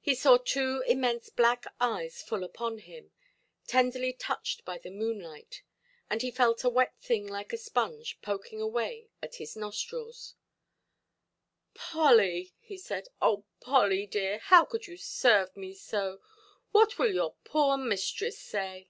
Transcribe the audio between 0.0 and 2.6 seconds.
He saw two immense black eyes full